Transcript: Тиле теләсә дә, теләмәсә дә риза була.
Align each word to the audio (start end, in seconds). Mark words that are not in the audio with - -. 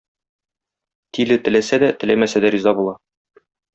Тиле 1.17 1.37
теләсә 1.49 1.79
дә, 1.85 1.91
теләмәсә 2.05 2.43
дә 2.47 2.53
риза 2.57 2.75
була. 2.81 2.97